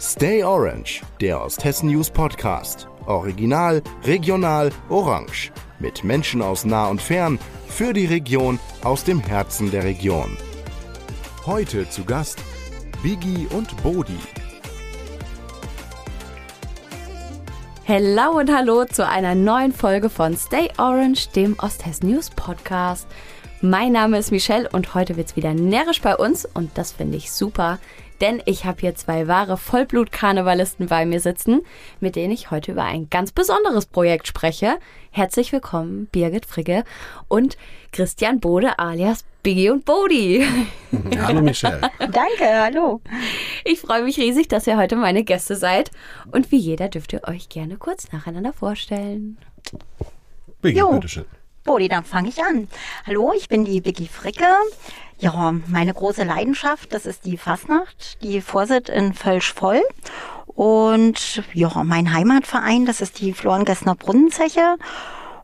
[0.00, 2.88] Stay Orange, der Osthessen News Podcast.
[3.04, 5.52] Original, regional, orange.
[5.78, 7.38] Mit Menschen aus nah und fern,
[7.68, 10.38] für die Region, aus dem Herzen der Region.
[11.44, 12.38] Heute zu Gast
[13.02, 14.18] Biggie und Bodi.
[17.84, 23.06] Hello und hallo zu einer neuen Folge von Stay Orange, dem Osthessen News Podcast.
[23.60, 27.30] Mein Name ist Michelle und heute wird's wieder närrisch bei uns und das finde ich
[27.30, 27.78] super,
[28.20, 31.62] denn ich habe hier zwei wahre Vollblut-Karnevalisten bei mir sitzen,
[32.00, 34.78] mit denen ich heute über ein ganz besonderes Projekt spreche.
[35.10, 36.84] Herzlich willkommen, Birgit Frigge
[37.28, 37.56] und
[37.92, 40.46] Christian Bode alias Biggie und Bodi.
[41.22, 41.80] Hallo Michelle.
[41.98, 43.00] Danke, hallo.
[43.64, 45.90] Ich freue mich riesig, dass ihr heute meine Gäste seid
[46.30, 49.38] und wie jeder dürft ihr euch gerne kurz nacheinander vorstellen.
[50.60, 51.24] Biggie, bitteschön.
[51.64, 52.68] Bodi, dann fange ich an.
[53.06, 54.46] Hallo, ich bin die Vicky Fricke.
[55.18, 59.82] Ja, meine große Leidenschaft, das ist die Fastnacht, die Vorsit in Völsch-Voll.
[60.46, 64.76] Und ja, mein Heimatverein, das ist die Florengessner Brunnenzeche.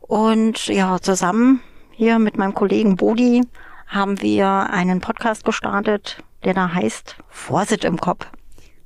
[0.01, 3.43] Und ja, zusammen hier mit meinem Kollegen Bodi
[3.87, 8.27] haben wir einen Podcast gestartet, der da heißt Vorsit im Kopf.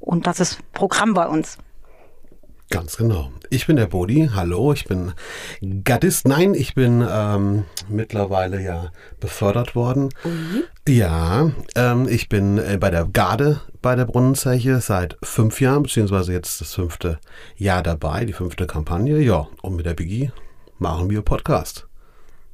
[0.00, 1.58] Und das ist Programm bei uns.
[2.70, 3.30] Ganz genau.
[3.52, 4.30] Ich bin der Bodi.
[4.32, 5.12] Hallo, ich bin
[5.82, 6.28] Gardist.
[6.28, 10.10] Nein, ich bin ähm, mittlerweile ja befördert worden.
[10.86, 16.32] Ja, ähm, ich bin äh, bei der Garde bei der Brunnenzeche seit fünf Jahren, beziehungsweise
[16.32, 17.18] jetzt das fünfte
[17.56, 19.18] Jahr dabei, die fünfte Kampagne.
[19.18, 20.30] Ja, und mit der Biggie
[20.78, 21.88] machen wir Podcast.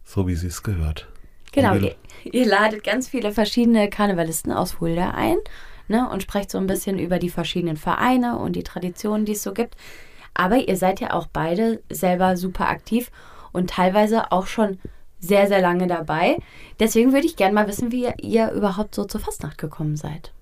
[0.02, 1.08] So wie sie es gehört.
[1.52, 1.94] Genau, ihr,
[2.24, 5.36] ihr ladet ganz viele verschiedene Karnevalisten aus Fulda ein
[5.88, 9.42] ne, und sprecht so ein bisschen über die verschiedenen Vereine und die Traditionen, die es
[9.42, 9.76] so gibt.
[10.36, 13.10] Aber ihr seid ja auch beide selber super aktiv
[13.52, 14.78] und teilweise auch schon
[15.18, 16.36] sehr, sehr lange dabei.
[16.78, 20.32] Deswegen würde ich gerne mal wissen, wie ihr, überhaupt so zur Fastnacht gekommen seid.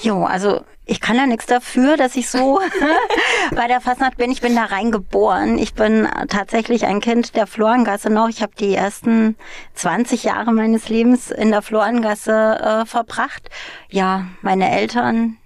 [0.00, 2.60] Jo, also ich kann ja nichts dafür, dass ich so
[3.56, 4.30] bei der Fastnacht bin.
[4.30, 5.58] Ich bin da reingeboren.
[5.58, 8.28] Ich bin tatsächlich ein Kind der Florengasse noch.
[8.28, 9.36] Ich habe die ersten
[9.74, 13.50] 20 Jahre meines Lebens in der Florengasse äh, verbracht.
[13.88, 15.38] Ja, meine Eltern,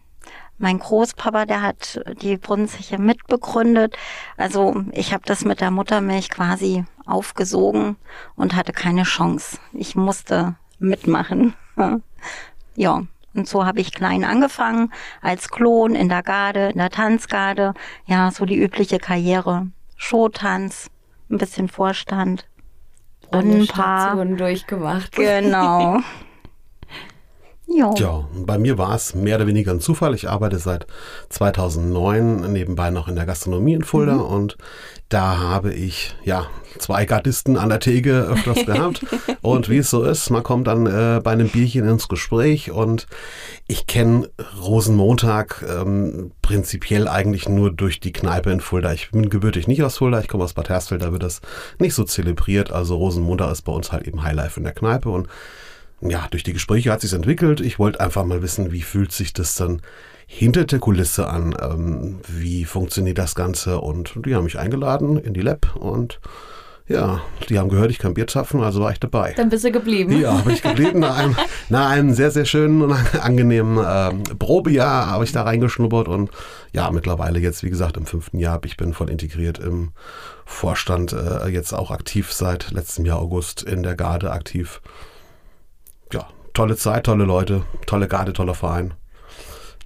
[0.58, 3.96] mein Großpapa, der hat die Brunnenzeche mitbegründet.
[4.36, 7.96] Also ich habe das mit der Muttermilch quasi aufgesogen
[8.36, 9.58] und hatte keine Chance.
[9.72, 11.54] Ich musste mitmachen.
[12.74, 13.02] Ja,
[13.34, 17.74] und so habe ich klein angefangen, als Klon in der Garde, in der Tanzgarde.
[18.06, 19.66] Ja, so die übliche Karriere.
[19.96, 20.88] Showtanz,
[21.28, 22.46] ein bisschen Vorstand.
[23.30, 24.10] Alle Brunnenpaar.
[24.10, 25.12] Stationen durchgemacht.
[25.12, 25.98] Genau.
[27.70, 27.94] Jo.
[27.98, 30.14] Ja, bei mir war es mehr oder weniger ein Zufall.
[30.14, 30.86] Ich arbeite seit
[31.28, 34.56] 2009 nebenbei noch in der Gastronomie in Fulda und
[35.10, 36.46] da habe ich ja
[36.78, 39.04] zwei Gardisten an der Theke öfters gehabt.
[39.42, 43.06] und wie es so ist, man kommt dann äh, bei einem Bierchen ins Gespräch und
[43.66, 44.30] ich kenne
[44.60, 48.94] Rosenmontag ähm, prinzipiell eigentlich nur durch die Kneipe in Fulda.
[48.94, 51.42] Ich bin gebürtig nicht aus Fulda, ich komme aus Bad Hersfeld, da wird das
[51.78, 52.72] nicht so zelebriert.
[52.72, 55.28] Also Rosenmontag ist bei uns halt eben Highlife in der Kneipe und
[56.00, 57.60] ja, durch die Gespräche hat sich entwickelt.
[57.60, 59.82] Ich wollte einfach mal wissen, wie fühlt sich das dann
[60.26, 61.56] hinter der Kulisse an?
[61.60, 63.80] Ähm, wie funktioniert das Ganze?
[63.80, 66.20] Und die haben mich eingeladen in die Lab und
[66.88, 67.20] ja,
[67.50, 69.34] die haben gehört, ich kann Bier zapfen, also war ich dabei.
[69.36, 70.18] Dann bist du geblieben.
[70.18, 71.00] Ja, bin ich geblieben.
[71.00, 71.36] Nach einem,
[71.68, 76.30] nach einem sehr, sehr schönen und angenehmen ähm, Probejahr habe ich da reingeschnuppert und
[76.72, 79.90] ja, mittlerweile jetzt, wie gesagt, im fünften Jahr, ich bin voll integriert im
[80.46, 84.80] Vorstand, äh, jetzt auch aktiv seit letztem Jahr August in der Garde aktiv.
[86.12, 88.94] Ja, tolle Zeit, tolle Leute, tolle Garde, toller Verein.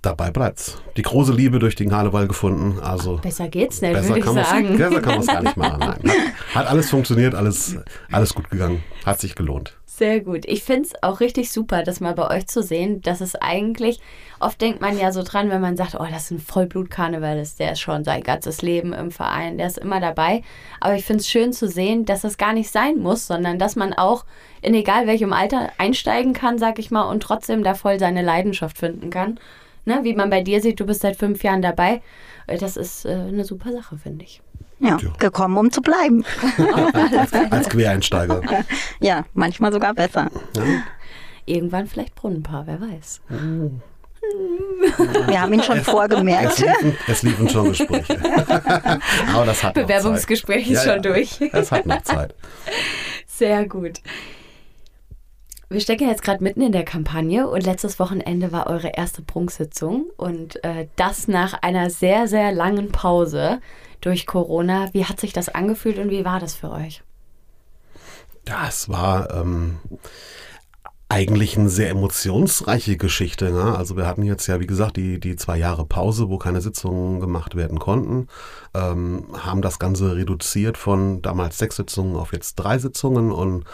[0.02, 0.82] Dabei bleibt's.
[0.96, 4.34] Die große Liebe durch den Karneval gefunden, also Besser geht's nicht, Besser würde ich kann,
[4.34, 4.76] man's- sagen.
[4.76, 5.78] besser kann man es gar nicht machen.
[6.02, 6.16] Nein.
[6.54, 7.76] Hat, hat alles funktioniert, alles,
[8.10, 8.82] alles gut gegangen.
[9.06, 9.78] Hat sich gelohnt.
[9.86, 10.44] Sehr gut.
[10.46, 14.00] Ich finde es auch richtig super, das mal bei euch zu sehen, dass es eigentlich,
[14.40, 17.72] oft denkt man ja so dran, wenn man sagt, oh, das ist ein Vollblut-Karnevalist, der
[17.72, 20.42] ist schon sein ganzes Leben im Verein, der ist immer dabei.
[20.80, 23.76] Aber ich finde es schön zu sehen, dass es gar nicht sein muss, sondern dass
[23.76, 24.24] man auch
[24.62, 28.78] in egal welchem Alter einsteigen kann, sag ich mal, und trotzdem da voll seine Leidenschaft
[28.78, 29.38] finden kann.
[29.84, 30.00] Ne?
[30.02, 32.02] Wie man bei dir sieht, du bist seit fünf Jahren dabei.
[32.46, 34.40] Äh, Das ist äh, eine super Sache, finde ich.
[34.78, 36.24] Ja, gekommen, um zu bleiben.
[37.50, 38.40] Als Quereinsteiger.
[39.00, 40.28] Ja, manchmal sogar besser.
[41.46, 43.20] Irgendwann vielleicht Brunnenpaar, wer weiß.
[45.26, 46.58] Wir haben ihn schon Es vorgemerkt.
[46.60, 48.18] liefen, es liefen schon Gespräche.
[49.34, 50.72] Aber das hat noch Bewerbungsgespräch Zeit.
[50.72, 51.12] ist Ja, schon ja.
[51.12, 51.40] durch.
[51.52, 52.34] Es hat noch Zeit.
[53.26, 54.00] Sehr gut.
[55.72, 60.04] Wir stecken jetzt gerade mitten in der Kampagne und letztes Wochenende war eure erste Prunksitzung
[60.18, 63.58] und äh, das nach einer sehr, sehr langen Pause
[64.02, 64.92] durch Corona.
[64.92, 67.02] Wie hat sich das angefühlt und wie war das für euch?
[68.44, 69.78] Das war ähm,
[71.12, 73.52] eigentlich eine sehr emotionsreiche Geschichte.
[73.52, 73.76] Ne?
[73.76, 77.20] Also wir hatten jetzt ja, wie gesagt, die, die zwei Jahre Pause, wo keine Sitzungen
[77.20, 78.28] gemacht werden konnten,
[78.72, 83.64] ähm, haben das Ganze reduziert von damals sechs Sitzungen auf jetzt drei Sitzungen und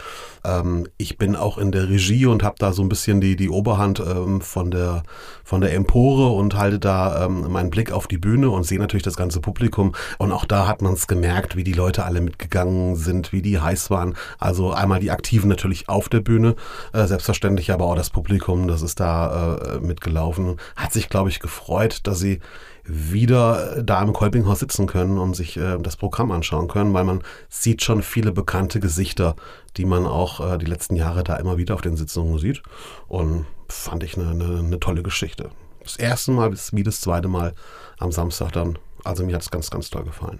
[0.43, 3.49] ähm, ich bin auch in der Regie und habe da so ein bisschen die, die
[3.49, 5.03] Oberhand ähm, von, der,
[5.45, 9.03] von der Empore und halte da ähm, meinen Blick auf die Bühne und sehe natürlich
[9.03, 12.97] das ganze Publikum und auch da hat man es gemerkt, wie die Leute alle mitgegangen
[12.97, 14.15] sind, wie die heiß waren.
[14.39, 16.55] Also einmal die Aktiven natürlich auf der Bühne,
[16.91, 20.57] äh, selbstverständlich aber auch das Publikum, das ist da äh, mitgelaufen.
[20.75, 22.39] Hat sich, glaube ich, gefreut, dass sie
[22.83, 27.21] wieder da im Kolpinghaus sitzen können und sich äh, das Programm anschauen können, weil man
[27.47, 29.35] sieht schon viele bekannte Gesichter,
[29.77, 32.63] die man auch äh, die letzten Jahre da immer wieder auf den Sitzungen sieht.
[33.07, 35.51] Und fand ich eine, eine, eine tolle Geschichte.
[35.83, 37.53] Das erste Mal wie das zweite Mal
[37.99, 38.79] am Samstag dann.
[39.03, 40.39] Also mir hat es ganz, ganz toll gefallen.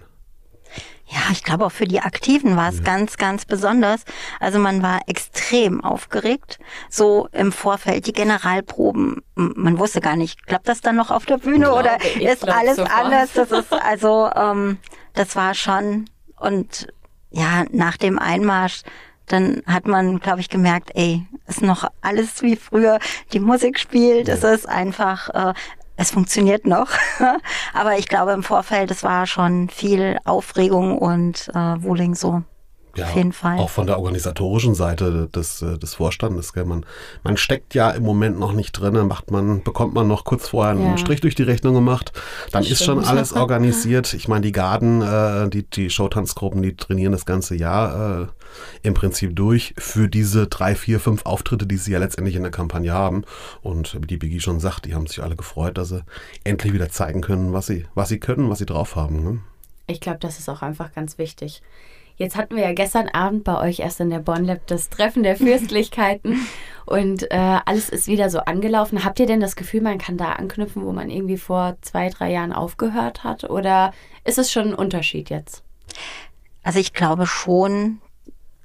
[1.30, 2.84] Ich glaube auch für die Aktiven war es ja.
[2.84, 4.04] ganz, ganz besonders.
[4.40, 6.58] Also man war extrem aufgeregt.
[6.88, 9.22] So im Vorfeld die Generalproben.
[9.34, 12.98] Man wusste gar nicht, klappt das dann noch auf der Bühne oder ist alles sofort.
[12.98, 13.32] anders?
[13.32, 14.78] Das ist also, ähm,
[15.14, 16.06] das war schon
[16.38, 16.88] und
[17.30, 18.82] ja nach dem Einmarsch
[19.30, 22.98] dann hat man, glaube ich, gemerkt, ey, ist noch alles wie früher.
[23.32, 24.34] Die Musik spielt, ja.
[24.34, 25.54] es ist einfach, äh,
[26.00, 26.88] es funktioniert noch.
[27.74, 32.42] Aber ich glaube, im Vorfeld, es war schon viel Aufregung und äh, Wuling so.
[32.96, 33.58] Ja, Auf jeden Fall.
[33.58, 36.52] Auch von der organisatorischen Seite des, äh, des Vorstandes.
[36.52, 36.64] Gell?
[36.64, 36.84] Man,
[37.22, 40.72] man steckt ja im Moment noch nicht drin, macht man, bekommt man noch kurz vorher
[40.72, 40.98] einen ja.
[40.98, 42.12] Strich durch die Rechnung gemacht.
[42.50, 43.04] Dann das ist stimmt.
[43.04, 44.12] schon alles organisiert.
[44.14, 48.26] Ich meine, die Garden, äh, die, die Showtanzgruppen, die trainieren das ganze Jahr äh,
[48.82, 52.52] im Prinzip durch für diese drei, vier, fünf Auftritte, die sie ja letztendlich in der
[52.52, 53.24] Kampagne haben.
[53.62, 56.04] Und wie die Biggie schon sagt, die haben sich alle gefreut, dass sie
[56.44, 59.22] endlich wieder zeigen können, was sie, was sie können, was sie drauf haben.
[59.22, 59.38] Ne?
[59.86, 61.62] Ich glaube, das ist auch einfach ganz wichtig.
[62.20, 65.36] Jetzt hatten wir ja gestern Abend bei euch erst in der Bonlab das Treffen der
[65.36, 66.46] Fürstlichkeiten
[66.84, 69.06] und äh, alles ist wieder so angelaufen.
[69.06, 72.30] Habt ihr denn das Gefühl, man kann da anknüpfen, wo man irgendwie vor zwei, drei
[72.30, 73.48] Jahren aufgehört hat?
[73.48, 73.94] Oder
[74.24, 75.62] ist es schon ein Unterschied jetzt?
[76.62, 78.02] Also ich glaube schon,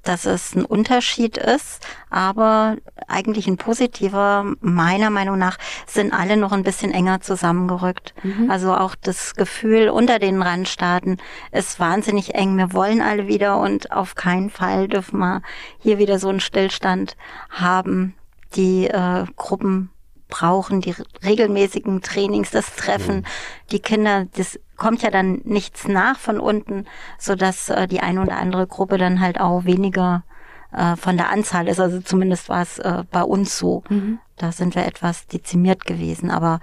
[0.08, 2.76] dass es ein Unterschied ist, aber
[3.08, 4.44] eigentlich ein positiver.
[4.60, 8.14] Meiner Meinung nach sind alle noch ein bisschen enger zusammengerückt.
[8.22, 8.50] Mhm.
[8.50, 11.18] Also auch das Gefühl unter den Randstaaten
[11.52, 12.56] ist wahnsinnig eng.
[12.56, 15.42] Wir wollen alle wieder und auf keinen Fall dürfen wir
[15.78, 17.16] hier wieder so einen Stillstand
[17.50, 18.14] haben.
[18.54, 19.90] Die äh, Gruppen
[20.28, 20.94] brauchen, die
[21.24, 23.18] regelmäßigen Trainings, das Treffen.
[23.18, 23.24] Mhm.
[23.70, 26.86] Die Kinder, das kommt ja dann nichts nach von unten,
[27.18, 30.24] so dass äh, die eine oder andere Gruppe dann halt auch weniger
[30.72, 31.80] äh, von der Anzahl ist.
[31.80, 33.82] Also zumindest war es äh, bei uns so.
[33.88, 34.18] Mhm.
[34.36, 36.60] Da sind wir etwas dezimiert gewesen, aber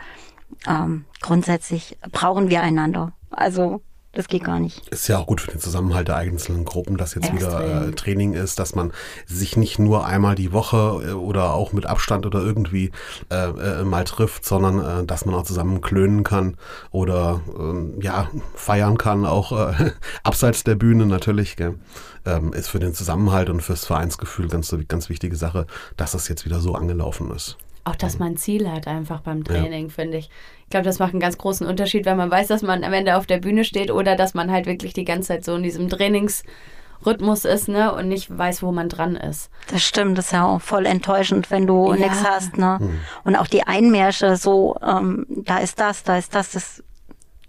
[0.68, 3.13] ähm, grundsätzlich brauchen wir einander.
[3.31, 3.81] Also
[4.13, 4.88] das geht gar nicht.
[4.89, 7.39] Ist ja auch gut für den Zusammenhalt der einzelnen Gruppen, dass jetzt Extrem.
[7.39, 8.94] wieder äh, Training ist, dass man
[9.25, 12.92] sich nicht nur einmal die Woche äh, oder auch mit Abstand oder irgendwie
[13.31, 16.57] äh, äh, mal trifft, sondern äh, dass man auch zusammen klönen kann
[16.92, 19.92] oder ähm, ja feiern kann, auch äh,
[20.24, 21.56] abseits der Bühne natürlich.
[21.56, 21.80] Gell?
[22.24, 25.65] Ähm, ist für den Zusammenhalt und fürs Vereinsgefühl ganz ganz wichtige Sache,
[25.98, 27.57] dass das jetzt wieder so angelaufen ist.
[27.85, 29.94] Auch, dass man ein Ziel hat einfach beim Training, ja.
[29.94, 30.30] finde ich.
[30.63, 33.18] Ich glaube, das macht einen ganz großen Unterschied, wenn man weiß, dass man am Ende
[33.18, 35.89] auf der Bühne steht oder dass man halt wirklich die ganze Zeit so in diesem
[35.89, 39.50] Trainingsrhythmus ist, ne, und nicht weiß, wo man dran ist.
[39.69, 42.00] Das stimmt, das ist ja auch voll enttäuschend, wenn du ja.
[42.00, 42.77] nichts hast, ne?
[42.80, 43.00] Mhm.
[43.25, 46.83] Und auch die Einmärsche, so, ähm, da ist das, da ist das, das,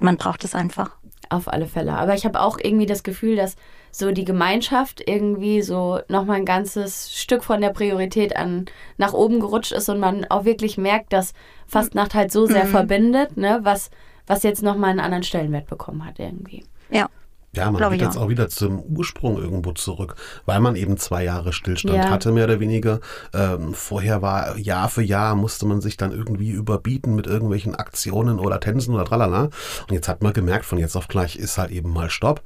[0.00, 0.90] man braucht es einfach.
[1.30, 1.94] Auf alle Fälle.
[1.94, 3.56] Aber ich habe auch irgendwie das Gefühl, dass
[3.94, 9.38] so die Gemeinschaft irgendwie so nochmal ein ganzes Stück von der Priorität an nach oben
[9.38, 11.32] gerutscht ist und man auch wirklich merkt, dass
[11.68, 12.70] Fastnacht halt so sehr mhm.
[12.70, 13.90] verbindet, ne, was,
[14.26, 16.64] was jetzt nochmal einen anderen Stellenwert bekommen hat irgendwie.
[16.90, 17.08] Ja.
[17.56, 21.52] Ja, man geht jetzt auch wieder zum Ursprung irgendwo zurück, weil man eben zwei Jahre
[21.52, 22.10] Stillstand ja.
[22.10, 22.98] hatte, mehr oder weniger.
[23.32, 28.40] Ähm, vorher war Jahr für Jahr musste man sich dann irgendwie überbieten mit irgendwelchen Aktionen
[28.40, 29.50] oder Tänzen oder tralala.
[29.88, 32.42] Und jetzt hat man gemerkt, von jetzt auf gleich ist halt eben mal Stopp.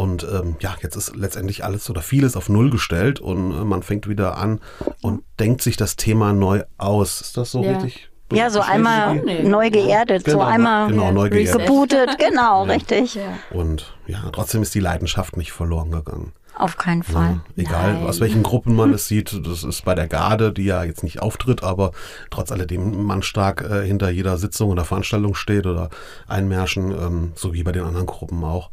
[0.00, 3.82] Und ähm, ja, jetzt ist letztendlich alles oder vieles auf Null gestellt und äh, man
[3.82, 4.60] fängt wieder an
[5.02, 7.20] und denkt sich das Thema neu aus.
[7.20, 7.72] Ist das so ja.
[7.72, 8.08] richtig?
[8.32, 11.66] Ja, so einmal neu geerdet, genau, so einmal genau, neu geerdet.
[11.66, 12.72] gebootet, genau, ja.
[12.72, 13.18] richtig.
[13.50, 16.32] Und ja, trotzdem ist die Leidenschaft nicht verloren gegangen.
[16.56, 17.42] Auf keinen Fall.
[17.56, 18.06] Ja, egal, Nein.
[18.06, 21.20] aus welchen Gruppen man es sieht, das ist bei der Garde, die ja jetzt nicht
[21.20, 21.90] auftritt, aber
[22.30, 25.90] trotz alledem man stark äh, hinter jeder Sitzung oder Veranstaltung steht oder
[26.26, 28.70] Einmärschen, ähm, so wie bei den anderen Gruppen auch.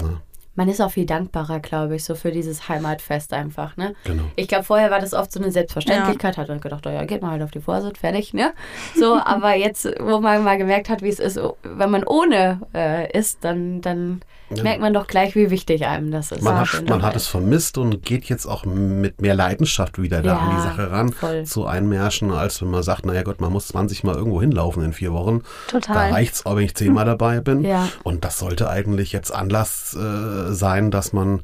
[0.00, 0.22] Ja.
[0.54, 3.94] Man ist auch viel dankbarer, glaube ich, so für dieses Heimatfest einfach, ne?
[4.04, 4.24] Genau.
[4.36, 7.22] Ich glaube, vorher war das oft so eine Selbstverständlichkeit, hat man gedacht, oh ja, geht
[7.22, 8.52] mal halt auf die Vorsicht, fertig, ne?
[8.94, 13.10] So, aber jetzt, wo man mal gemerkt hat, wie es ist, wenn man ohne äh,
[13.18, 14.20] ist, dann, dann
[14.56, 14.62] Ja.
[14.62, 16.42] merkt man doch gleich, wie wichtig einem das ist.
[16.42, 20.28] Man, hat, man hat es vermisst und geht jetzt auch mit mehr Leidenschaft wieder da
[20.34, 21.44] Ja, an die Sache ran, voll.
[21.44, 24.92] zu einmärschen, als wenn man sagt, naja Gott, man muss 20 Mal irgendwo hinlaufen in
[24.92, 25.42] vier Wochen.
[25.68, 26.10] Total.
[26.10, 27.64] Da reicht's auch, wenn ich zehnmal dabei bin.
[27.64, 27.88] Ja.
[28.02, 31.42] Und das sollte eigentlich jetzt Anlass äh, sein, dass man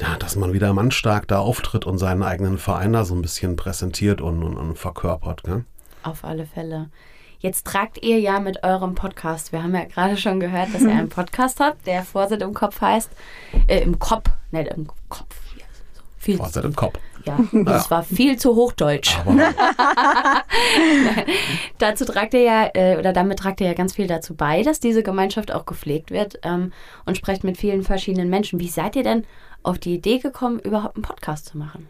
[0.00, 3.56] ja, dass man wieder mannstark da auftritt und seinen eigenen Verein da so ein bisschen
[3.56, 5.42] präsentiert und, und, und verkörpert.
[5.42, 5.64] Gell?
[6.04, 6.88] Auf alle Fälle.
[7.40, 10.90] Jetzt tragt ihr ja mit eurem Podcast, wir haben ja gerade schon gehört, dass ihr
[10.90, 13.08] einen Podcast habt, der Vorsitz im Kopf heißt,
[13.68, 15.36] äh, im Kopf, nicht im Kopf.
[16.18, 16.98] viel, Vorzeit im Kopf.
[17.24, 19.16] ja, das war viel zu hochdeutsch.
[21.78, 24.80] Dazu tragt ihr ja, äh, oder damit tragt ihr ja ganz viel dazu bei, dass
[24.80, 26.72] diese Gemeinschaft auch gepflegt wird ähm,
[27.06, 28.58] und sprecht mit vielen verschiedenen Menschen.
[28.58, 29.24] Wie seid ihr denn
[29.62, 31.86] auf die Idee gekommen, überhaupt einen Podcast zu machen?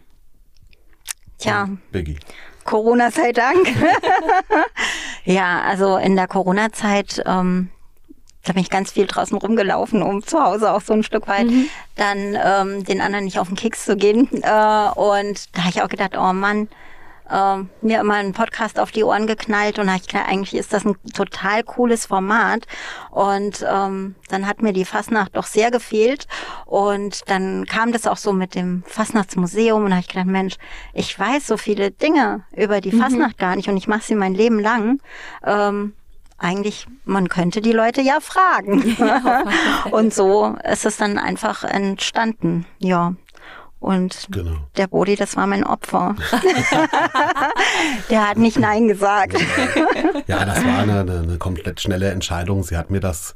[1.39, 2.19] Tja, Biggie.
[2.65, 3.65] Corona sei Dank.
[5.25, 7.69] Ja, also in der Corona-Zeit, ähm,
[8.43, 11.47] da bin ich ganz viel draußen rumgelaufen, um zu Hause auch so ein Stück weit
[11.95, 14.29] dann ähm, den anderen nicht auf den Keks zu gehen.
[14.41, 16.69] Äh, und da habe ich auch gedacht, oh Mann,
[17.31, 20.55] ähm, mir immer einen Podcast auf die Ohren geknallt und da hab ich gedacht, eigentlich
[20.55, 22.65] ist das ein total cooles Format.
[23.11, 26.27] Und ähm, dann hat mir die Fastnacht doch sehr gefehlt.
[26.65, 30.55] Und dann kam das auch so mit dem Fastnachtsmuseum und da hab ich gedacht, Mensch,
[30.93, 34.33] ich weiß so viele Dinge über die Fastnacht gar nicht und ich mache sie mein
[34.33, 34.99] Leben lang.
[35.45, 35.93] Ähm,
[36.39, 38.95] eigentlich, man könnte die Leute ja fragen.
[39.91, 42.65] und so ist es dann einfach entstanden.
[42.79, 43.13] Ja.
[43.79, 44.57] Und Genau.
[44.77, 46.15] der Bodi, das war mein Opfer.
[48.09, 49.35] der hat nicht Nein gesagt.
[50.27, 52.63] Ja, das war eine, eine, komplett schnelle Entscheidung.
[52.63, 53.33] Sie hat mir das,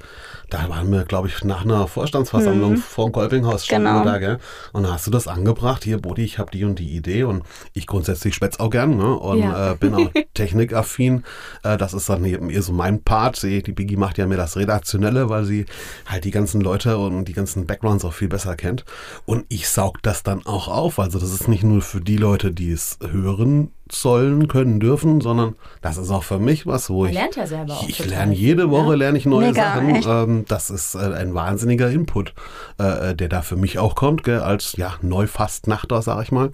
[0.49, 4.03] da waren wir, glaube ich, nach einer Vorstandsversammlung vor dem Kolpinghaus standen Genau.
[4.03, 4.39] da, gell?
[4.73, 7.43] Und da hast du das angebracht, hier, Bodi, ich habe die und die Idee und
[7.73, 9.15] ich grundsätzlich spät's auch gern, ne?
[9.15, 9.71] Und Ja.
[9.71, 11.23] äh, bin auch technikaffin.
[11.63, 13.37] Äh, das ist dann eben eher so mein Part.
[13.37, 15.65] Sie, die Biggie macht ja mir das Redaktionelle, weil sie
[16.05, 18.83] halt die ganzen Leute und die ganzen Backgrounds auch viel besser kennt.
[19.25, 20.99] Und ich saug das dann auch auf.
[20.99, 25.55] Also das ist nicht nur für die Leute, die es hören sollen, können, dürfen, sondern
[25.81, 28.33] das ist auch für mich was, wo Man ich lernt ja selber auch ich lerne
[28.33, 28.95] jede Woche ne?
[28.95, 29.95] lerne ich neue Mega, Sachen.
[29.95, 30.07] echt.
[30.07, 32.33] Ähm, das ist äh, ein wahnsinniger Input,
[32.77, 36.51] äh, der da für mich auch kommt, gell, als ja Neufastnachter, sag ich mal.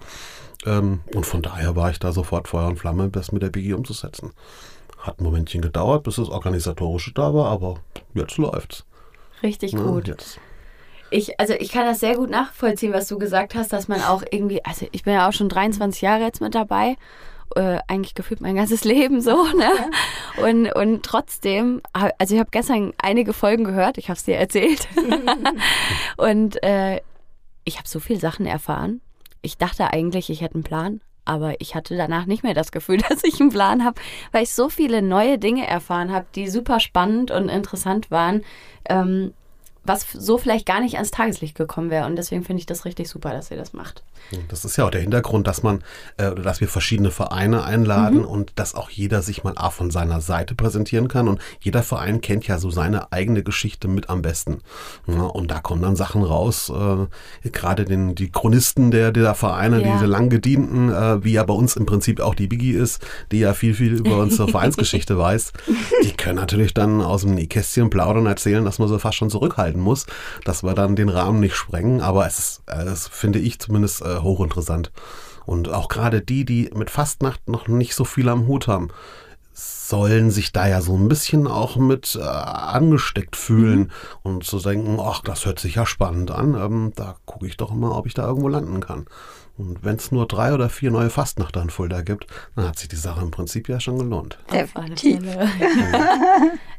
[0.66, 3.72] Ähm, und von daher war ich da sofort Feuer und Flamme, das mit der Biggie
[3.72, 4.32] umzusetzen.
[4.98, 7.76] Hat ein Momentchen gedauert, bis das Organisatorische da war, aber
[8.12, 8.84] jetzt läuft's.
[9.42, 10.08] Richtig Ja, gut.
[10.08, 10.38] jetzt.
[11.10, 14.22] Ich, also ich kann das sehr gut nachvollziehen, was du gesagt hast, dass man auch
[14.30, 16.96] irgendwie, also ich bin ja auch schon 23 Jahre jetzt mit dabei,
[17.56, 19.70] äh, eigentlich gefühlt mein ganzes Leben so, ne?
[20.42, 24.88] Und, und trotzdem, also ich habe gestern einige Folgen gehört, ich habe es dir erzählt.
[26.16, 27.00] und äh,
[27.64, 29.00] ich habe so viele Sachen erfahren.
[29.42, 32.98] Ich dachte eigentlich, ich hätte einen Plan, aber ich hatte danach nicht mehr das Gefühl,
[33.08, 34.00] dass ich einen Plan habe,
[34.32, 38.44] weil ich so viele neue Dinge erfahren habe, die super spannend und interessant waren.
[38.88, 39.34] Ähm,
[39.84, 42.06] was so vielleicht gar nicht ans Tageslicht gekommen wäre.
[42.06, 44.02] Und deswegen finde ich das richtig super, dass ihr das macht.
[44.48, 45.82] Das ist ja auch der Hintergrund, dass man
[46.16, 50.20] äh, dass wir verschiedene Vereine einladen und dass auch jeder sich mal A von seiner
[50.20, 51.28] Seite präsentieren kann.
[51.28, 54.60] Und jeder Verein kennt ja so seine eigene Geschichte mit am besten.
[55.06, 59.82] Ja, und da kommen dann Sachen raus, äh, gerade den, die Chronisten der, der Vereine,
[59.82, 59.92] Ja.
[59.94, 63.40] diese lang gedienten, äh, wie ja bei uns im Prinzip auch die Biggie ist, die
[63.40, 65.52] ja viel, viel über unsere Vereinsgeschichte weiß.
[66.04, 69.80] Die können natürlich dann aus dem Nähkästchen plaudern, erzählen, dass man so fast schon zurückhalten
[69.80, 70.06] muss,
[70.44, 72.00] dass wir dann den Rahmen nicht sprengen.
[72.00, 74.92] Aber es ist, äh, das finde ich zumindest äh, hochinteressant.
[75.46, 78.88] Und auch gerade die, die mit Fastnacht noch nicht so viel am Hut haben,
[79.60, 83.90] sollen sich da ja so ein bisschen auch mit äh, angesteckt fühlen
[84.22, 87.72] und zu denken, ach, das hört sich ja spannend an, ähm, da gucke ich doch
[87.72, 89.06] mal, ob ich da irgendwo landen kann.
[89.58, 92.26] Und wenn es nur drei oder vier neue Fastnachter in Fulda gibt,
[92.56, 94.38] dann hat sich die Sache im Prinzip ja schon gelohnt.
[94.50, 95.20] Definitiv.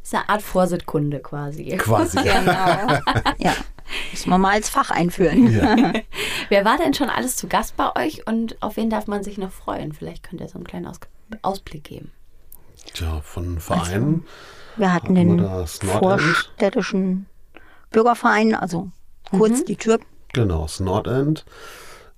[0.01, 1.77] Ist eine Art Vorsitzkunde quasi.
[1.77, 2.17] Quasi.
[2.17, 2.99] Genau.
[3.37, 3.53] ja.
[4.11, 5.51] Muss man mal als Fach einführen.
[5.51, 5.93] Ja.
[6.49, 9.37] Wer war denn schon alles zu Gast bei euch und auf wen darf man sich
[9.37, 9.93] noch freuen?
[9.93, 10.99] Vielleicht könnt ihr so einen kleinen Aus
[11.43, 12.11] Ausblick geben.
[12.93, 14.25] Tja, von Vereinen.
[14.77, 17.25] Wir hatten den das vorstädtischen
[17.91, 18.89] Bürgerverein, also
[19.29, 19.99] kurz die Tür.
[20.33, 21.45] Genau, das Nordend.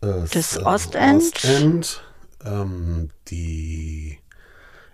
[0.02, 1.24] äh, Das äh, Ostend.
[1.24, 2.04] Ostend
[2.46, 4.20] ähm, die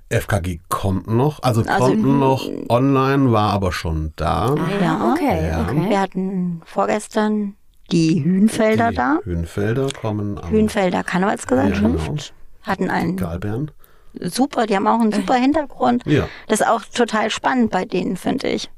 [0.09, 4.55] FKG kommt noch, also, Also, kommt noch online, war aber schon da.
[4.81, 5.11] Ja.
[5.13, 5.61] okay, Ja.
[5.63, 5.89] okay.
[5.89, 7.55] Wir hatten vorgestern
[7.91, 9.19] die Hühnfelder die da.
[9.23, 11.83] Hühnfelder kommen am Hühnfelder Karnevalsgesellschaft.
[11.83, 12.15] Ja, genau.
[12.63, 13.71] Hatten einen Galbern.
[14.19, 16.03] Super, die haben auch einen super Hintergrund.
[16.05, 16.27] Ja.
[16.47, 18.69] Das ist auch total spannend bei denen, finde ich.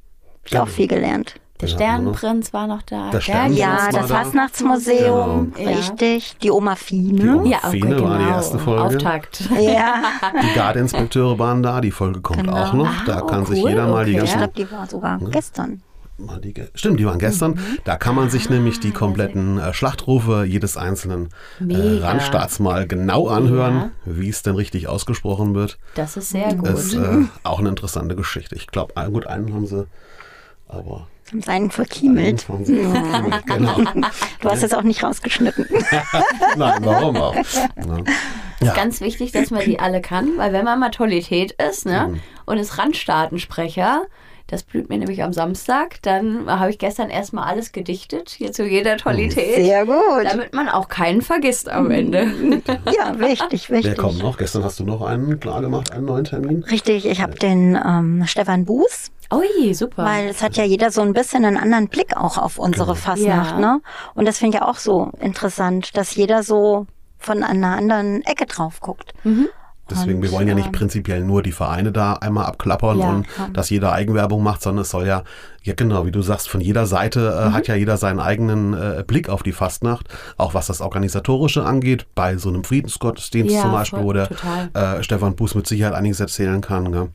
[0.45, 0.75] Ich habe auch Genau.
[0.75, 1.35] viel gelernt.
[1.61, 1.67] Der?
[1.67, 3.11] Sternenprinz war noch da.
[3.11, 3.19] Der
[3.51, 4.15] Ja, war das da.
[4.23, 5.69] Fastnachtsmuseum, Genau.
[5.69, 6.35] richtig.
[6.41, 7.13] Die Oma Fine.
[7.21, 8.09] Die Oma Ja, okay, Fine genau.
[8.09, 8.81] war die erste Folge.
[8.83, 9.41] Auftakt.
[9.59, 10.01] Ja,
[10.41, 12.55] Die Gardeinspekteure waren da, die Folge kommt Genau.
[12.63, 12.89] auch noch.
[13.05, 14.23] Da Ah, kann oh, sich cool, jeder mal die okay.
[14.25, 15.83] ich ganzen glaube, die war sogar gestern.
[16.25, 17.59] Mal die, stimmt, die waren gestern.
[17.83, 21.29] Da kann man sich nämlich die kompletten äh, Schlachtrufe jedes einzelnen
[21.67, 21.73] äh.
[21.99, 25.77] Randstaats mal genau anhören, wie es denn richtig ausgesprochen wird.
[25.95, 26.67] Das ist sehr gut.
[26.69, 28.55] Ist äh, auch eine interessante Geschichte.
[28.55, 29.87] Ich glaube, gut, einen haben sie,
[30.67, 32.45] aber Haben seinen verkiemelt.
[32.63, 33.77] sie verkiemelt, genau.
[34.41, 35.65] Du hast es auch nicht rausgeschnitten.
[36.57, 37.35] Nein, warum auch?
[37.35, 37.97] Ja.
[38.63, 38.73] Ja.
[38.75, 42.19] Ganz wichtig, dass man die alle kann, weil wenn man mal Tollität ist ne, Mhm.
[42.45, 44.03] und ist Randstaatensprecher,
[44.51, 48.63] das blüht mir nämlich am Samstag, dann habe ich gestern erstmal alles gedichtet, hier zu
[48.65, 50.25] jeder Tollität, Sehr gut.
[50.25, 52.27] damit man auch keinen vergisst am Ende.
[52.95, 53.97] Ja, wichtig, Wer wichtig.
[53.97, 54.37] kommt noch?
[54.37, 56.63] Gestern hast du noch einen klar gemacht, einen neuen Termin.
[56.65, 60.03] Richtig, ich habe den ähm, Stefan Buß, Ui, super.
[60.05, 63.51] weil es hat ja jeder so ein bisschen einen anderen Blick auch auf unsere Fastnacht,
[63.51, 63.59] Ja.
[63.59, 63.81] ne?
[64.13, 68.81] Und das finde ich auch so interessant, dass jeder so von einer anderen Ecke drauf
[68.81, 69.13] guckt.
[69.91, 73.49] Deswegen, wir wollen ja nicht prinzipiell nur die Vereine da einmal abklappern Ja, und klar.
[73.53, 75.23] dass jeder Eigenwerbung macht, sondern es soll ja,
[75.63, 77.53] ja genau, wie du sagst, von jeder Seite äh, Mhm.
[77.53, 80.07] hat ja jeder seinen eigenen äh, Blick auf die Fastnacht,
[80.37, 84.29] auch was das Organisatorische angeht, bei so einem Friedensgottesdienst Ja, zum Beispiel, voll, wo der
[84.73, 86.83] äh, Stefan Buß mit Sicherheit einiges erzählen kann.
[86.85, 87.09] Ne?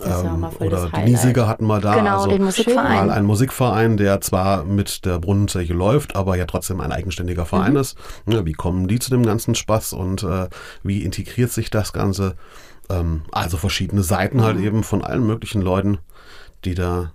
[0.00, 1.10] Mal voll oder die.
[1.10, 1.94] Niesiger hatten wir da.
[1.94, 3.10] genau, also den mal Musikverein.
[3.10, 7.96] ein Musikverein, der zwar mit der Brunnenzeche läuft, aber ja trotzdem ein eigenständiger Verein ist.
[8.26, 10.48] Ja, wie kommen die zu dem ganzen Spaß und äh,
[10.82, 12.34] wie integriert sich das Ganze?
[12.90, 15.98] Ähm, also verschiedene Seiten halt eben von allen möglichen Leuten,
[16.64, 17.12] die da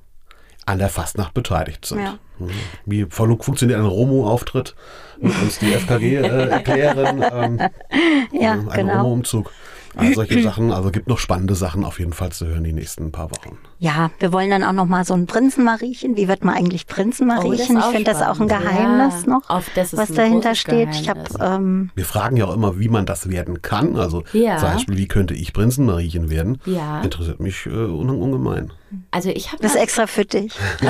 [0.65, 1.99] an der Fastnacht beteiligt sind.
[1.99, 2.17] Ja.
[2.39, 2.49] Mhm.
[2.85, 4.75] Wie fun- funktioniert ein Romo-Auftritt?
[5.19, 7.23] Wird uns die FKG äh, erklären.
[7.33, 7.59] Ähm,
[8.33, 8.97] Ja, ein genau.
[9.01, 9.51] Romo-Umzug.
[9.97, 10.71] All solche Sachen.
[10.71, 13.57] Also gibt noch spannende Sachen auf jeden Fall zu hören die nächsten paar Wochen.
[13.79, 16.17] Ja, wir wollen dann auch noch mal so ein Prinzenmariechen.
[16.17, 17.77] Wie wird man eigentlich Oh, Prinzenmariechen?
[17.77, 18.47] ist ich finde das auch ein.
[18.47, 20.89] Geheimnis Ja, noch, was dahinter steht.
[20.95, 21.57] Ich habe Geheimnis.
[21.57, 23.95] ähm, Wir fragen ja auch immer, wie man das werden kann.
[23.95, 24.57] Also Ja.
[24.57, 26.59] zum Beispiel, wie könnte ich Prinzenmariechen werden?
[26.65, 27.01] Ja.
[27.01, 28.73] Interessiert mich äh, un ungemein.
[29.11, 30.53] Also ich habe das ist extra für dich.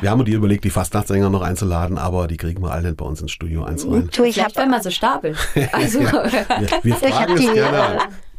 [0.00, 2.96] Wir haben uns die überlegt, die Fastnachtssänger noch einzuladen, aber die kriegen wir alle nicht
[2.96, 4.08] bei uns ins Studio eins rein.
[4.14, 5.36] Du, ich habe man so stapelt.
[5.72, 7.98] Also, Wir, wir ich hab fragen die, es gerne an.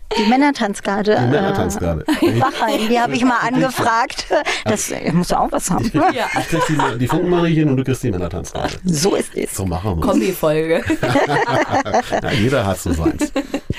[0.09, 1.15] Äh, die Männertanzgarde.
[1.15, 2.05] Die Männertanzgarde.
[2.21, 4.27] Äh, Wachheim, die habe ich mal angefragt.
[4.65, 5.91] Das äh, muss auch was haben.
[6.13, 8.73] ja, Ich krieg die, die Funkenmariechen und du kriegst die Männertanzgarde.
[8.85, 9.55] So ist es.
[9.55, 10.83] So machen wir Kombi-Folge.
[12.23, 13.31] ja, Jeder hat so seins.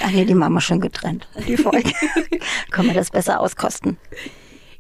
[0.05, 1.29] Ach nee, die machen wir schon getrennt.
[1.47, 1.91] Die Folge.
[2.71, 3.97] Können wir das besser auskosten?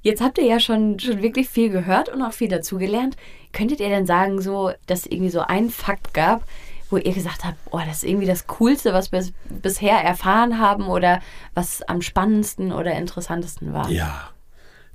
[0.02, 3.16] Jetzt habt ihr ja schon, schon wirklich viel gehört und auch viel dazugelernt.
[3.52, 6.44] Könntet ihr denn sagen, so, dass es irgendwie so einen Fakt gab,
[6.90, 10.58] wo ihr gesagt habt, oh, das ist irgendwie das Coolste, was wir bis- bisher erfahren
[10.58, 11.20] haben oder
[11.54, 13.88] was am spannendsten oder interessantesten war?
[13.90, 14.30] Ja.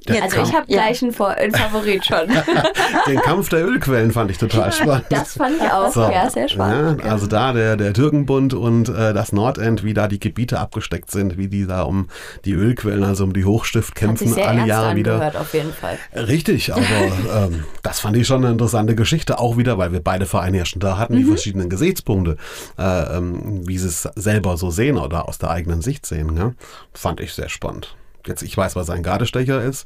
[0.07, 0.81] Der Also Kampf, ich habe Ja.
[0.83, 2.27] gleich einen, Vor einen Favorit schon.
[3.07, 5.05] den Kampf der Ölquellen fand ich total spannend.
[5.09, 7.03] Das fand ich auch, So, ja, sehr spannend.
[7.03, 11.09] Ja, also da der, der Türkenbund und äh, das Nordend, wie da die Gebiete abgesteckt
[11.11, 12.07] sind, wie die da um
[12.45, 15.31] die Ölquellen, also um die Hochstift kämpfen, alle Jahre wieder.
[15.39, 15.97] auf jeden Fall.
[16.15, 16.83] Richtig, aber
[17.35, 20.65] ähm, das fand ich schon eine interessante Geschichte, auch wieder, weil wir beide Vereine ja
[20.65, 21.17] schon da hatten, Mhm.
[21.17, 22.37] die verschiedenen Gesichtspunkte,
[22.77, 26.33] äh, ähm, wie sie es selber so sehen oder aus der eigenen Sicht sehen.
[26.33, 26.55] Ne?
[26.93, 27.95] Fand ich sehr spannend.
[28.25, 29.85] Jetzt, ich weiß, was ein Gardestecher ist.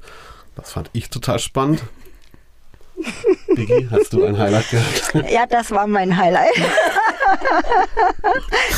[0.55, 1.83] Das fand ich total spannend.
[3.55, 5.13] Biggie, hast du ein Highlight gehabt?
[5.31, 6.55] Ja, das war mein Highlight.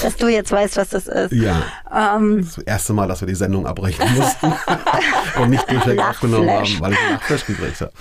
[0.03, 1.31] Dass du jetzt weißt, was das ist.
[1.31, 1.61] Ja.
[1.93, 4.51] Ähm, Das erste Mal, dass wir die Sendung abbrechen mussten
[5.41, 7.91] und nicht durchweg aufgenommen haben, weil ich einen Lachflash gekriegt habe.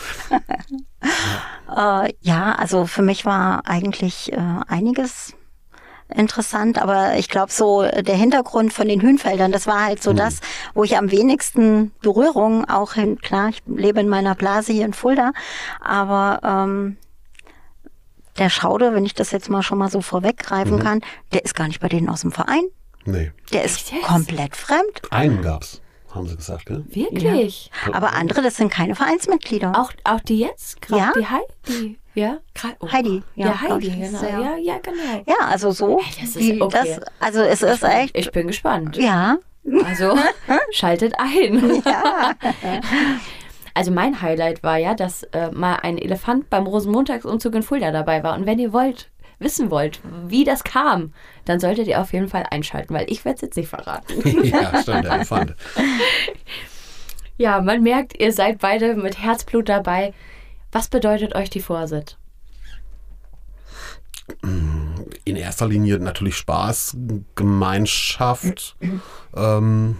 [2.08, 5.34] Äh, ja, also für mich war eigentlich äh, einiges
[6.14, 10.12] interessant, aber ich glaube so äh, der Hintergrund von den Hühnfeldern, das war halt so
[10.12, 10.40] das,
[10.74, 14.94] wo ich am wenigsten Berührung auch hin, klar, ich lebe in meiner Blase hier in
[14.94, 15.32] Fulda,
[15.80, 16.96] aber ähm,
[18.38, 21.00] der Schaude, wenn ich das jetzt mal schon mal so vorweggreifen kann,
[21.32, 22.62] der ist gar nicht bei denen aus dem Verein.
[23.04, 25.00] Nee, Der ist Echt komplett fremd.
[25.10, 25.80] einen gab's,
[26.14, 26.84] haben sie gesagt, gell?
[26.88, 27.70] Wirklich?
[27.92, 29.72] Aber andere, das sind keine Vereinsmitglieder.
[29.78, 30.80] Auch, auch die jetzt?
[30.80, 31.12] Gerade Ja.
[31.16, 31.98] Die Heidi?
[32.14, 32.38] Ja?
[32.80, 32.90] Oh.
[32.90, 34.22] Heidi, ja, Ja, Heidi, ich, genau.
[34.22, 34.40] ja.
[34.40, 35.22] Ja, ja, genau.
[35.26, 36.00] Ja, also so.
[36.20, 36.96] das ist okay.
[36.96, 38.16] das, also es ist echt.
[38.16, 38.96] Ich bin gespannt.
[38.96, 39.36] Ja,
[39.84, 40.16] Also
[40.72, 41.82] schaltet ein.
[43.74, 48.24] Also mein Highlight war ja, dass äh, mal ein Elefant beim Rosenmontagsumzug in Fulda dabei
[48.24, 48.36] war.
[48.36, 51.12] Und wenn ihr wollt, wissen wollt, wie das kam,
[51.44, 54.14] dann solltet ihr auf jeden Fall einschalten, weil ich werde es jetzt nicht verraten.
[54.44, 55.54] ja, stimmt, der Elefant.
[57.36, 60.12] ja, man merkt, ihr seid beide mit Herzblut dabei.
[60.72, 62.18] Was bedeutet euch die Vorsitt?
[64.42, 66.96] In erster Linie natürlich Spaß,
[67.34, 68.76] Gemeinschaft,
[69.34, 69.96] ähm,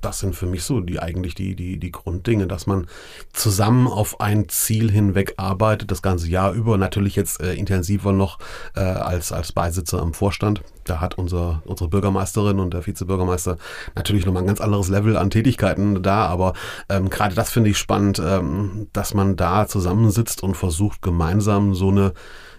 [0.00, 2.86] das sind für mich so die eigentlich die, die, die Grunddinge, dass man
[3.32, 6.78] zusammen auf ein Ziel hinweg arbeitet, das ganze Jahr über.
[6.78, 8.38] Natürlich jetzt äh, intensiver noch
[8.74, 10.62] äh, als, als Beisitzer im Vorstand.
[10.84, 13.58] Da hat unser, unsere Bürgermeisterin und der Vizebürgermeister
[13.94, 16.26] natürlich nochmal ein ganz anderes Level an Tätigkeiten da.
[16.26, 16.54] Aber
[16.88, 21.90] ähm, gerade das finde ich spannend, ähm, dass man da zusammensitzt und versucht, gemeinsam so
[21.90, 22.12] eine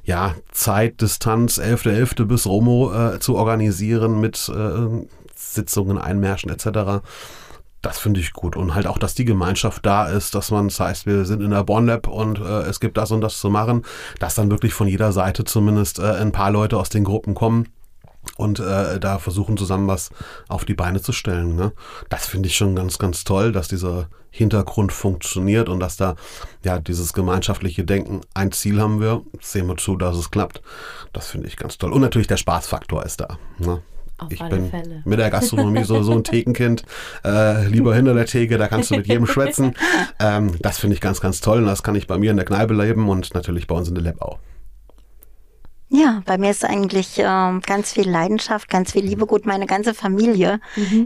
[0.03, 2.21] ja, Zeitdistanz 11.11.
[2.21, 2.25] .11.
[2.25, 5.05] bis Romo äh, zu organisieren mit äh,
[5.53, 7.03] Sitzungen, Einmärschen etc.
[7.81, 8.55] Das finde ich gut.
[8.55, 11.51] Und halt auch, dass die Gemeinschaft da ist, dass man, das heißt, wir sind in
[11.51, 13.83] der Born Lab und äh, es gibt das und das zu machen,
[14.19, 17.67] dass dann wirklich von jeder Seite zumindest äh, ein paar Leute aus den Gruppen kommen
[18.37, 20.09] und äh, da versuchen zusammen was
[20.47, 21.55] auf die Beine zu stellen.
[21.55, 21.73] Ne?
[22.09, 26.15] Das finde ich schon ganz, ganz toll, dass dieser Hintergrund funktioniert und dass da
[26.63, 30.61] ja dieses gemeinschaftliche Denken, ein Ziel haben wir, sehen wir zu, dass es klappt.
[31.13, 31.91] Das finde ich ganz toll.
[31.91, 33.37] Und natürlich der Spaßfaktor ist da.
[33.57, 33.81] Ne?
[34.21, 35.01] Auf ich alle bin Fälle.
[35.03, 36.83] mit der Gastronomie so, so ein Thekenkind,
[37.25, 39.73] äh, lieber hinter der Theke, da kannst du mit jedem schwätzen.
[40.19, 42.45] Ähm, das finde ich ganz, ganz toll und das kann ich bei mir in der
[42.45, 44.37] Kneipe leben und natürlich bei uns in der Lab auch.
[45.93, 49.25] Ja, bei mir ist eigentlich ähm, ganz viel Leidenschaft, ganz viel Liebe.
[49.25, 50.61] Gut, meine ganze Familie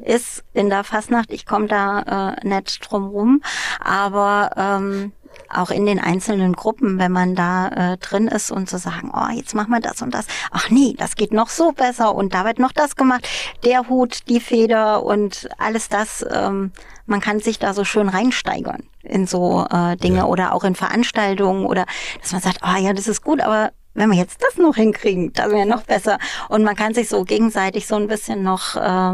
[0.06, 1.32] ist in der Fastnacht.
[1.32, 3.41] Ich komme da äh, nicht drum rum,
[3.80, 5.12] aber ähm,
[5.49, 9.12] auch in den einzelnen Gruppen, wenn man da äh, drin ist und zu so sagen,
[9.13, 10.25] oh, jetzt machen wir das und das.
[10.51, 13.27] Ach nee, das geht noch so besser und da wird noch das gemacht.
[13.63, 16.25] Der Hut, die Feder und alles das.
[16.29, 16.71] Ähm,
[17.05, 20.25] man kann sich da so schön reinsteigern in so äh, Dinge Ja.
[20.25, 21.86] oder auch in Veranstaltungen oder
[22.21, 25.31] dass man sagt, ah ja, das ist gut, aber wenn wir jetzt das noch hinkriegen,
[25.34, 26.17] das wäre noch besser.
[26.49, 29.13] Und man kann sich so gegenseitig so ein bisschen noch äh,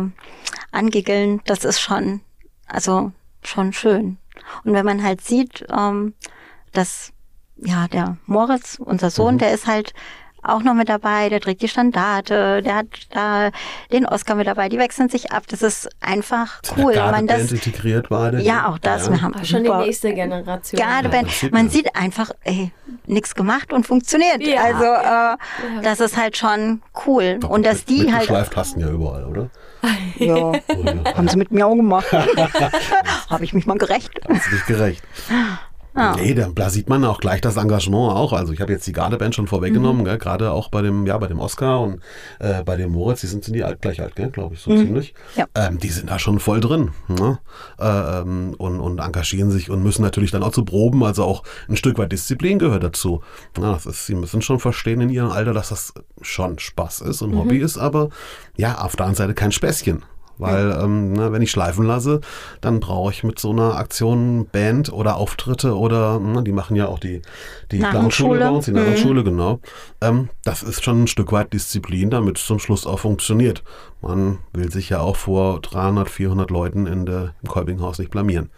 [0.72, 1.42] angiggeln.
[1.46, 2.22] Das ist schon,
[2.68, 3.12] also
[3.44, 4.18] schon schön.
[4.64, 6.14] Und wenn man halt sieht, ähm,
[6.74, 7.12] dass
[7.58, 9.94] ja der Moritz, unser Sohn, der ist halt
[10.44, 13.52] auch noch mit dabei, der trägt die Standarte, der hat da
[13.92, 15.44] den Oscar mit dabei, die wechseln sich ab.
[15.48, 16.94] Das ist einfach cool.
[16.96, 18.42] Garde Man das, integriert beide.
[18.42, 19.08] ja, auch das.
[19.12, 20.82] Wir haben Auch schon die nächste Generation.
[20.82, 21.28] Gardeband.
[21.28, 22.72] das sieht man sieht einfach, ey,
[23.06, 24.42] nichts gemacht und funktioniert.
[24.42, 24.64] Ja.
[24.64, 27.38] Also äh, das ist halt schon cool.
[27.40, 29.50] Doch, und dass mit- die halt, mitgeschleift hast du ja überall, oder?
[30.18, 30.54] ja,
[31.16, 32.08] haben sie mit mir auch gemacht.
[33.32, 34.12] Habe ich mich mal gerecht.
[34.28, 35.04] Hast nicht gerecht.
[35.94, 38.32] Nee, da, da sieht man auch gleich das Engagement auch.
[38.32, 40.18] Also ich habe jetzt die Gardeband schon vorweggenommen, gell?
[40.18, 42.00] gerade auch bei dem, ja, bei dem Oscar und
[42.40, 45.14] äh, bei dem Moritz, die sind, sind die alt, gleich alt, glaube ich, so ziemlich.
[45.36, 45.48] Ja.
[45.54, 47.40] Ähm, die sind da schon voll drin ne?
[47.78, 51.76] ähm, und, und engagieren sich und müssen natürlich dann auch zu Proben, also auch ein
[51.76, 53.22] Stück weit Disziplin gehört dazu.
[53.58, 57.22] Ja, das ist, sie müssen schon verstehen in ihrem Alter, dass das schon Spaß ist
[57.22, 58.10] und Hobby ist, aber
[58.56, 60.04] ja, auf der anderen Seite kein Späßchen.
[60.42, 62.20] Weil, ähm, ne, wenn ich schleifen lasse,
[62.62, 66.88] dann brauche ich mit so einer Aktion Band oder Auftritte oder, ne, die machen ja
[66.88, 67.22] auch die,
[67.72, 68.40] die Narrenschule.
[68.40, 69.60] Bei uns, die Narrenschule, genau.
[70.02, 73.64] Ähm, das ist schon ein Stück weit Disziplin, damit es zum Schluss auch funktioniert.
[74.02, 78.50] Man will sich ja auch vor 300, 400 Leuten in der, im Kolbinghaus nicht blamieren.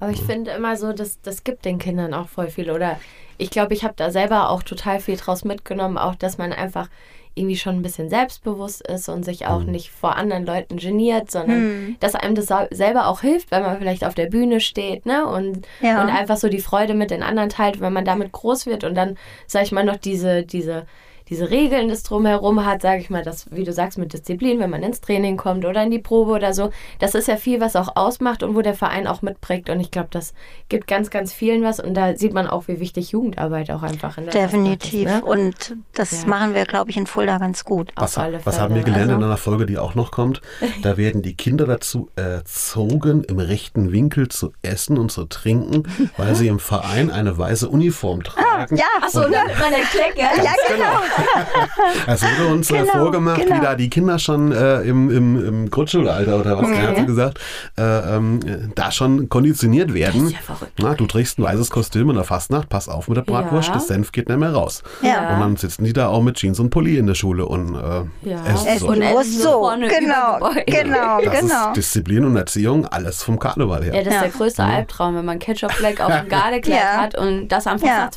[0.00, 2.70] Aber ich finde immer so, das, das gibt den Kindern auch voll viel.
[2.70, 2.98] Oder
[3.38, 6.88] ich glaube, ich habe da selber auch total viel draus mitgenommen, auch dass man einfach
[7.34, 11.96] irgendwie schon ein bisschen selbstbewusst ist und sich auch nicht vor anderen Leuten geniert, sondern
[12.00, 15.26] dass einem das sau- selber auch hilft, wenn man vielleicht auf der Bühne steht, ne?
[15.26, 16.02] Und, Ja.
[16.02, 18.94] und einfach so die Freude mit den anderen teilt, wenn man damit groß wird und
[18.94, 19.16] dann,
[19.46, 20.86] sag ich mal, noch diese, diese,
[21.30, 24.68] diese Regeln, das drumherum hat, sage ich mal, das, wie du sagst, mit Disziplin, wenn
[24.70, 27.76] man ins Training kommt oder in die Probe oder so, das ist ja viel, was
[27.76, 29.70] auch ausmacht und wo der Verein auch mitprägt.
[29.70, 30.34] Und ich glaube, das
[30.68, 31.78] gibt ganz, ganz vielen was.
[31.80, 35.06] Und da sieht man auch, wie wichtig Jugendarbeit auch einfach in der Definitiv.
[35.08, 35.24] Ist, ne?
[35.24, 36.28] Und das Ja.
[36.28, 37.92] machen wir, glaube ich, in Fulda ganz gut.
[37.96, 40.40] Auf Was, alle was haben wir gelernt in Also- einer Folge, die auch noch kommt?
[40.82, 45.84] Da werden die Kinder dazu erzogen, im rechten Winkel zu essen und zu trinken,
[46.16, 48.76] weil sie im Verein eine weiße Uniform tragen.
[48.76, 50.18] Ja, Achso, und dann mit meiner Klecke.
[50.20, 51.00] ja, genau.
[52.06, 53.56] Es wurde uns äh, Genau, vorgemacht, genau.
[53.56, 56.86] wie da die Kinder schon äh, im, im, im Grundschulalter oder was, Okay.
[56.86, 57.38] hat sie gesagt,
[57.78, 57.82] äh,
[58.16, 60.22] ähm, äh, da schon konditioniert werden.
[60.24, 60.72] Das ist ja verrückt.
[60.80, 63.74] Na, du trägst ein weißes Kostüm in der Fastnacht, pass auf mit der Bratwurst, Ja.
[63.74, 64.82] das Senf geht nicht mehr raus.
[65.02, 65.34] Ja.
[65.34, 68.28] Und dann sitzen die da auch mit Jeans und Pulli in der Schule und äh,
[68.30, 68.44] Ja.
[68.46, 68.88] essen so.
[68.88, 70.66] Und essen so Genau, übergebeugt.
[70.66, 71.68] genau, Das genau.
[71.68, 73.94] ist Disziplin und Erziehung, alles vom Karneval her.
[73.94, 74.20] Ja, das ist Ja.
[74.22, 77.00] der größte Albtraum, wenn man Ketchup-Fleck auf dem Gardekleid Ja.
[77.02, 78.08] hat und das am Ja.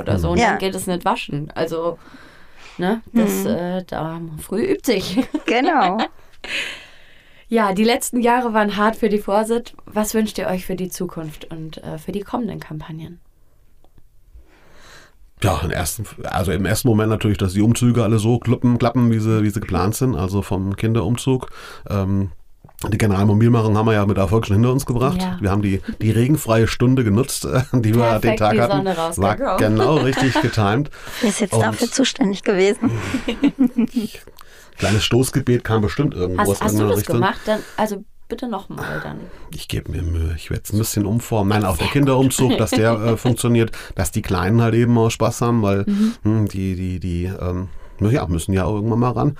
[0.00, 0.30] oder so.
[0.30, 0.50] Und Ja.
[0.50, 1.50] dann geht es nicht waschen.
[1.54, 1.98] Also,
[2.78, 5.26] ne, das, äh, da früh übt sich.
[5.46, 5.98] Genau.
[7.48, 9.74] Ja, die letzten Jahre waren hart für die Vorsit.
[9.86, 13.20] Was wünscht ihr euch für die Zukunft und äh, für die kommenden Kampagnen?
[15.42, 19.10] Ja, im ersten, also im ersten Moment natürlich, dass die Umzüge alle so klappen, klappen
[19.10, 21.48] wie, sie, wie sie geplant sind, also vom Kinderumzug.
[21.88, 22.32] Ähm,
[22.92, 25.20] die Generalmobilmachung haben wir ja mit Erfolg schon hinter uns gebracht.
[25.20, 25.36] Ja.
[25.40, 28.84] Wir haben die, die regenfreie Stunde genutzt, äh, die wir Perfekt, den Tag die hatten.
[28.86, 30.90] Sonne War genau richtig getimt.
[31.22, 32.90] Der ist jetzt Und- dafür zuständig gewesen.
[34.78, 37.14] Kleines Stoßgebet kam bestimmt irgendwo aus Hast, hast du irgendeiner das Richtung.
[37.16, 37.40] gemacht?
[37.46, 39.18] Dann, also bitte nochmal dann.
[39.52, 40.34] Ich gebe mir Mühe.
[40.36, 41.48] Ich werde es ein bisschen umformen.
[41.48, 45.40] Nein, auch der Kinderumzug, dass der äh, funktioniert, dass die Kleinen halt eben auch Spaß
[45.40, 46.12] haben, weil Mhm.
[46.22, 47.68] hm, die, die, die, ähm,
[48.00, 49.36] ja, müssen ja irgendwann mal ran.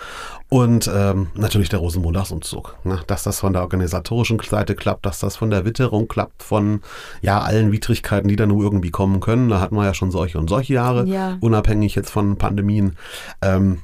[0.48, 2.76] Und ähm, natürlich der Rosenmontagsumzug.
[2.84, 3.00] Ne?
[3.06, 6.80] Dass das von der organisatorischen Seite klappt, dass das von der Witterung klappt, von
[7.20, 9.48] ja allen Widrigkeiten, die da nur irgendwie kommen können.
[9.48, 11.36] Da hatten wir ja schon solche und solche Jahre, Ja.
[11.40, 12.96] unabhängig jetzt von Pandemien.
[13.42, 13.80] Ähm,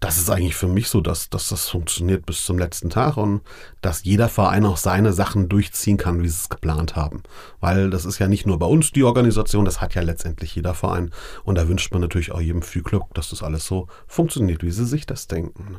[0.00, 3.42] das ist eigentlich für mich so, dass, dass das funktioniert bis zum letzten Tag und
[3.80, 7.22] dass jeder Verein auch seine Sachen durchziehen kann, wie sie es geplant haben.
[7.60, 10.74] Weil das ist ja nicht nur bei uns die Organisation, das hat ja letztendlich jeder
[10.74, 11.10] Verein.
[11.44, 14.70] Und da wünscht man natürlich auch jedem viel Glück, dass das alles so funktioniert, wie
[14.70, 15.78] sie sich das denken.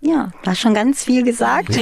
[0.00, 1.76] Ja, hast schon ganz viel gesagt.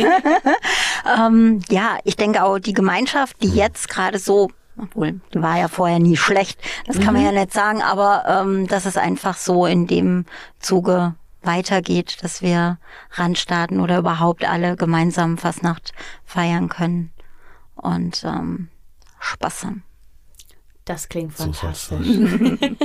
[1.18, 5.68] ähm, ja, ich denke auch die Gemeinschaft, die jetzt gerade so, obwohl die war ja
[5.68, 9.66] vorher nie schlecht, das kann man ja nicht sagen, aber ähm, dass es einfach so
[9.66, 10.24] in dem
[10.60, 11.14] Zuge
[11.46, 12.78] weitergeht, dass wir
[13.12, 15.92] Randstarten oder überhaupt alle gemeinsam Fastnacht
[16.24, 17.12] feiern können
[17.74, 18.68] und ähm,
[19.20, 19.84] Spaß haben.
[20.84, 22.06] Das klingt fantastisch.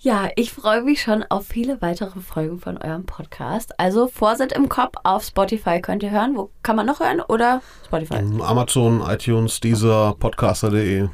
[0.00, 3.78] Ja, ich freue mich schon auf viele weitere Folgen von eurem Podcast.
[3.80, 6.36] Also Vorsit im Kopf auf Spotify könnt ihr hören.
[6.36, 7.20] Wo kann man noch hören?
[7.20, 8.14] Oder Spotify?
[8.40, 11.08] Amazon, iTunes, Deezer, Podcaster.de,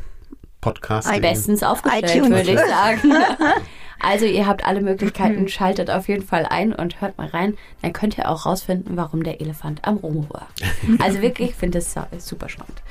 [0.60, 1.10] Podcast.
[1.18, 2.30] Bestens aufgestellt, iTunes.
[2.30, 3.00] würde ich sagen.
[4.04, 7.56] Also ihr habt alle Möglichkeiten, schaltet auf jeden Fall ein und hört mal rein.
[7.82, 10.48] Dann könnt ihr auch rausfinden, warum der Elefant am Romo war.
[11.02, 12.82] Also wirklich, ich finde es super spannend.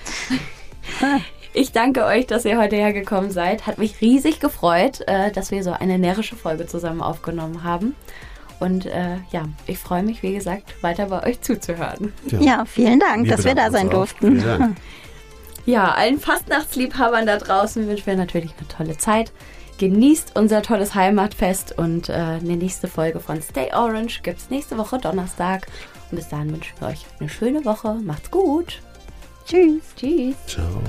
[1.54, 3.68] Ich danke euch, dass ihr heute hergekommen seid.
[3.68, 7.96] Hat mich riesig gefreut, äh, dass wir so eine närrische Folge zusammen aufgenommen haben.
[8.60, 12.12] Und äh, ja, ich freue mich, wie gesagt, weiter bei euch zuzuhören.
[12.40, 14.44] Ja, vielen Dank, Wir dass wir da sein durften.
[15.66, 19.32] Ja, allen Fastnachtsliebhabern da draußen wünschen wir natürlich eine tolle Zeit.
[19.84, 24.78] Genießt unser tolles Heimatfest und äh, eine nächste Folge von Stay Orange gibt es nächste
[24.78, 25.68] Woche Donnerstag.
[26.10, 27.96] Und bis dahin wünschen wir euch eine schöne Woche.
[27.96, 28.82] Macht's gut.
[29.46, 29.84] Tschüss.
[29.98, 30.38] Tschüss.
[30.48, 30.82] Ciao.